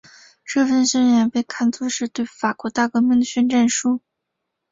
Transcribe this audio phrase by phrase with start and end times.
[0.43, 4.01] 这份宣言被看作是对法国大革命的宣战书。